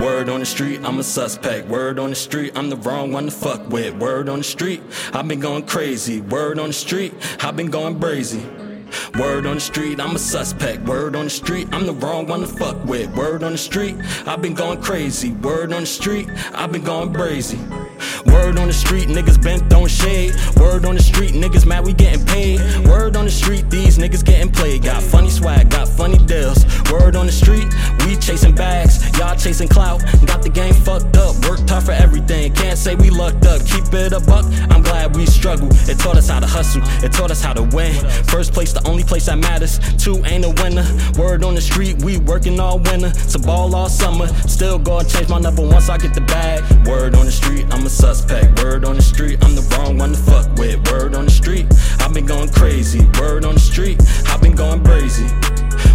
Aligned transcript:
Word 0.00 0.28
on 0.28 0.38
the 0.38 0.46
street, 0.46 0.80
I'm 0.84 1.00
a 1.00 1.02
suspect. 1.02 1.66
Word 1.66 1.98
on 1.98 2.10
the 2.10 2.16
street, 2.16 2.52
I'm 2.54 2.70
the 2.70 2.76
wrong 2.76 3.10
one 3.10 3.24
to 3.24 3.32
fuck 3.32 3.68
with. 3.68 3.94
Word 3.96 4.28
on 4.28 4.38
the 4.38 4.44
street, 4.44 4.80
I've 5.12 5.26
been 5.26 5.40
going 5.40 5.66
crazy. 5.66 6.20
Word 6.20 6.60
on 6.60 6.68
the 6.68 6.72
street, 6.72 7.14
I've 7.40 7.56
been 7.56 7.68
going 7.68 7.98
brazy. 7.98 8.44
Word 9.18 9.44
on 9.44 9.56
the 9.56 9.60
street, 9.60 9.98
I'm 9.98 10.14
a 10.14 10.18
suspect. 10.18 10.82
Word 10.84 11.16
on 11.16 11.24
the 11.24 11.30
street, 11.30 11.68
I'm 11.72 11.84
the 11.84 11.94
wrong 11.94 12.28
one 12.28 12.40
to 12.40 12.46
fuck 12.46 12.82
with. 12.84 13.12
Word 13.16 13.42
on 13.42 13.52
the 13.52 13.58
street, 13.58 13.96
I've 14.24 14.40
been 14.40 14.54
going 14.54 14.80
crazy. 14.80 15.32
Word 15.32 15.72
on 15.72 15.80
the 15.80 15.86
street, 15.86 16.28
I've 16.54 16.70
been 16.70 16.84
going 16.84 17.12
brazy. 17.12 17.58
Word 18.26 18.56
on 18.58 18.68
the 18.68 18.72
street, 18.72 19.08
niggas 19.08 19.42
been 19.42 19.68
throwing 19.68 19.88
shade. 19.88 20.32
Word 20.56 20.84
on 20.84 20.94
the 20.94 21.02
street, 21.02 21.32
niggas 21.32 21.66
mad 21.66 21.84
we 21.84 21.92
getting 21.92 22.24
paid. 22.24 22.60
Word 22.86 23.16
on 23.16 23.24
the 23.24 23.30
street, 23.30 23.68
these 23.68 23.98
niggas 23.98 24.24
getting 24.24 24.52
played. 24.52 24.84
Got 24.84 25.02
funny 25.02 25.30
swag, 25.30 25.67
chasing 29.38 29.68
clout. 29.68 30.02
Got 30.26 30.42
the 30.42 30.50
game 30.50 30.74
fucked 30.74 31.16
up, 31.16 31.36
worked 31.48 31.68
hard 31.70 31.84
for 31.84 31.92
everything. 31.92 32.52
Can't 32.52 32.78
say 32.78 32.94
we 32.94 33.10
lucked 33.10 33.46
up, 33.46 33.64
keep 33.64 33.84
it 33.94 34.12
a 34.12 34.20
buck. 34.20 34.44
I'm 34.70 34.82
glad 34.82 35.14
we 35.16 35.26
struggle. 35.26 35.68
It 35.88 35.98
taught 35.98 36.16
us 36.16 36.28
how 36.28 36.40
to 36.40 36.46
hustle, 36.46 36.82
it 37.04 37.12
taught 37.12 37.30
us 37.30 37.42
how 37.42 37.52
to 37.52 37.62
win. 37.62 37.94
First 38.24 38.52
place, 38.52 38.72
the 38.72 38.86
only 38.86 39.04
place 39.04 39.26
that 39.26 39.38
matters. 39.38 39.78
Two 40.02 40.22
ain't 40.24 40.44
a 40.44 40.50
winner. 40.62 40.84
Word 41.18 41.44
on 41.44 41.54
the 41.54 41.60
street, 41.60 42.02
we 42.02 42.18
working 42.18 42.58
all 42.60 42.78
winter. 42.78 43.10
To 43.10 43.38
ball 43.38 43.74
all 43.74 43.88
summer. 43.88 44.28
Still 44.48 44.78
gonna 44.78 45.08
change 45.08 45.28
my 45.28 45.38
number 45.38 45.62
once 45.62 45.88
I 45.88 45.98
get 45.98 46.14
the 46.14 46.22
bag. 46.22 46.62
Word 46.86 47.14
on 47.14 47.26
the 47.26 47.32
street, 47.32 47.66
I'm 47.70 47.86
a 47.86 47.90
suspect. 47.90 48.62
Word 48.62 48.84
on 48.84 48.96
the 48.96 49.02
street, 49.02 49.38
I'm 49.44 49.54
the 49.54 49.62
wrong 49.76 49.98
one 49.98 50.12
to 50.12 50.18
fuck 50.18 50.48
with. 50.58 50.90
Word 50.90 51.14
on 51.14 51.26
the 51.26 51.30
street, 51.30 51.66
I've 52.00 52.12
been 52.12 52.26
going 52.26 52.48
crazy. 52.50 53.06
Word 53.20 53.44
on 53.44 53.54
the 53.54 53.60
street, 53.60 54.00
I've 54.26 54.40
been 54.40 54.56
going 54.56 54.82
brazy. 54.82 55.28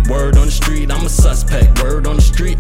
Word 0.10 0.38
on 0.38 0.46
the 0.46 0.52
street, 0.52 0.92
I'm 0.92 1.06
a 1.06 1.10
suspect. 1.10 1.82
Word 1.82 2.08
on 2.08 2.18
the 2.18 2.22
street, 2.22 2.58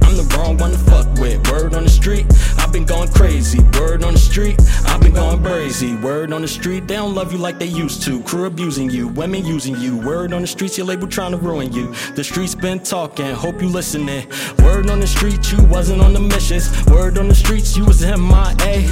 I've 4.85 5.01
been 5.01 5.13
going 5.13 5.43
crazy. 5.43 5.95
Word 5.95 6.33
on 6.33 6.41
the 6.41 6.47
street, 6.47 6.87
they 6.87 6.95
don't 6.95 7.15
love 7.15 7.31
you 7.31 7.37
like 7.37 7.59
they 7.59 7.65
used 7.65 8.03
to. 8.03 8.21
Crew 8.23 8.45
abusing 8.45 8.89
you, 8.89 9.07
women 9.07 9.45
using 9.45 9.75
you. 9.77 9.97
Word 9.97 10.33
on 10.33 10.41
the 10.41 10.47
streets, 10.47 10.77
your 10.77 10.87
label 10.87 11.07
trying 11.07 11.31
to 11.31 11.37
ruin 11.37 11.71
you. 11.71 11.93
The 12.15 12.23
streets 12.23 12.55
been 12.55 12.79
talking, 12.79 13.33
hope 13.33 13.61
you 13.61 13.69
listening. 13.69 14.27
Word 14.59 14.89
on 14.89 14.99
the 14.99 15.07
street, 15.07 15.51
you 15.51 15.63
wasn't 15.65 16.01
on 16.01 16.13
the 16.13 16.19
missions. 16.19 16.69
Word 16.87 17.17
on 17.17 17.27
the 17.27 17.35
streets, 17.35 17.77
you 17.77 17.85
was 17.85 18.01
MIA. 18.03 18.82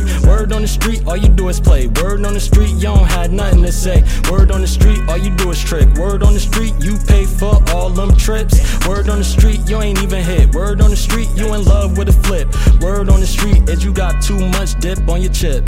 On 0.62 0.66
the 0.66 0.70
street, 0.70 1.04
all 1.08 1.18
you 1.18 1.28
do 1.28 1.50
is 1.50 1.60
play. 1.60 1.88
Word 1.88 2.24
on 2.24 2.36
the 2.36 2.40
street, 2.40 2.70
you 2.74 2.84
don't 2.84 3.10
had 3.10 3.34
nothing 3.34 3.64
to 3.64 3.72
say. 3.72 4.04
Word 4.30 4.52
on 4.52 4.62
the 4.62 4.68
street, 4.68 5.00
all 5.10 5.18
you 5.18 5.36
do 5.36 5.50
is 5.50 5.60
trick. 5.60 5.92
Word 5.96 6.22
on 6.22 6.36
the 6.36 6.40
street, 6.40 6.76
you 6.80 7.00
pay 7.08 7.26
for 7.26 7.58
all 7.74 7.90
them 7.90 8.16
trips. 8.16 8.62
Word 8.88 9.10
on 9.10 9.18
the 9.18 9.24
street, 9.24 9.68
you 9.68 9.82
ain't 9.82 9.98
even 10.04 10.22
hit. 10.22 10.54
Word 10.54 10.80
on 10.80 10.92
the 10.92 10.96
street, 10.96 11.30
you 11.34 11.56
in 11.56 11.66
love 11.66 11.98
with 11.98 12.10
a 12.10 12.14
flip. 12.14 12.48
Word 12.80 13.10
on 13.10 13.22
the 13.22 13.26
street 13.26 13.68
is 13.70 13.84
you 13.84 13.92
got 13.92 14.22
too 14.22 14.38
much 14.38 14.80
dip 14.80 15.00
on 15.10 15.24
your 15.24 15.34
chip. 15.34 15.68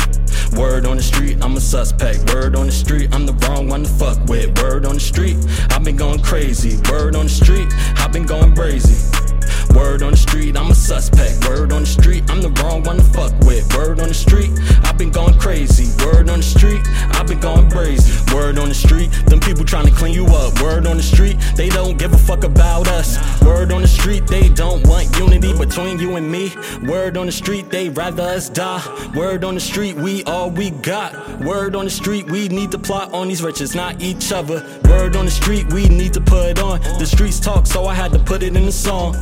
Word 0.55 0.85
on 0.85 0.97
the 0.97 1.03
street, 1.03 1.39
I'm 1.41 1.57
a 1.57 1.59
suspect. 1.59 2.31
Word 2.31 2.55
on 2.55 2.67
the 2.67 2.71
street, 2.71 3.09
I'm 3.15 3.25
the 3.25 3.33
wrong 3.47 3.69
one 3.69 3.81
to 3.81 3.89
fuck 3.89 4.23
with. 4.29 4.61
Word 4.61 4.85
on 4.85 4.93
the 4.93 4.99
street, 4.99 5.37
I've 5.71 5.83
been 5.83 5.95
going 5.95 6.21
crazy. 6.21 6.77
Word 6.91 7.15
on 7.15 7.25
the 7.25 7.33
street, 7.33 7.67
Going 17.41 17.67
brazy. 17.67 18.33
Word 18.33 18.57
on 18.57 18.69
the 18.69 18.75
street, 18.75 19.11
them 19.25 19.41
people 19.41 19.65
trying 19.65 19.85
to 19.85 19.91
clean 19.91 20.13
you 20.13 20.25
up. 20.27 20.61
Word 20.61 20.87
on 20.87 20.95
the 20.95 21.03
street, 21.03 21.37
they 21.57 21.67
don't 21.67 21.97
give 21.97 22.13
a 22.13 22.17
fuck 22.17 22.45
about 22.45 22.87
us. 22.87 23.17
Word 23.41 23.73
on 23.73 23.81
the 23.81 23.87
street, 23.87 24.27
they 24.27 24.47
don't 24.47 24.87
want 24.87 25.13
unity 25.17 25.51
between 25.57 25.99
you 25.99 26.15
and 26.15 26.31
me. 26.31 26.53
Word 26.83 27.17
on 27.17 27.25
the 27.25 27.33
street, 27.33 27.69
they 27.69 27.89
rather 27.89 28.23
us 28.23 28.49
die. 28.49 28.81
Word 29.13 29.43
on 29.43 29.55
the 29.55 29.59
street, 29.59 29.95
we 29.97 30.23
all 30.23 30.51
we 30.51 30.69
got. 30.69 31.13
Word 31.41 31.75
on 31.75 31.83
the 31.83 31.91
street, 31.91 32.31
we 32.31 32.47
need 32.47 32.71
to 32.71 32.79
plot 32.79 33.11
on 33.11 33.27
these 33.27 33.43
riches, 33.43 33.75
not 33.75 34.01
each 34.01 34.31
other. 34.31 34.63
Word 34.85 35.17
on 35.17 35.25
the 35.25 35.31
street, 35.31 35.73
we 35.73 35.89
need 35.89 36.13
to 36.13 36.21
put 36.21 36.59
on. 36.59 36.79
The 36.97 37.05
streets 37.05 37.41
talk, 37.41 37.67
so 37.67 37.85
I 37.87 37.93
had 37.93 38.13
to 38.13 38.19
put 38.19 38.41
it 38.41 38.55
in 38.55 38.65
the 38.65 38.71
song. 38.71 39.15